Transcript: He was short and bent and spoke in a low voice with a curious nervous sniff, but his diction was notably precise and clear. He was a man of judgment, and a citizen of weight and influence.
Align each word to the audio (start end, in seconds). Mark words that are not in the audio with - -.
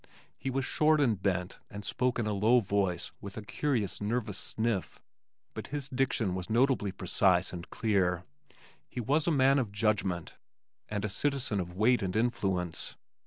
He 0.35 0.49
was 0.49 0.65
short 0.65 0.99
and 0.99 1.21
bent 1.21 1.59
and 1.69 1.85
spoke 1.85 2.17
in 2.17 2.25
a 2.25 2.33
low 2.33 2.59
voice 2.59 3.11
with 3.21 3.37
a 3.37 3.43
curious 3.43 4.01
nervous 4.01 4.39
sniff, 4.39 4.99
but 5.53 5.67
his 5.67 5.89
diction 5.89 6.33
was 6.33 6.49
notably 6.49 6.91
precise 6.91 7.53
and 7.53 7.69
clear. 7.69 8.23
He 8.89 8.99
was 8.99 9.27
a 9.27 9.31
man 9.31 9.59
of 9.59 9.71
judgment, 9.71 10.37
and 10.89 11.05
a 11.05 11.07
citizen 11.07 11.59
of 11.59 11.75
weight 11.75 12.01
and 12.01 12.15
influence. 12.15 12.95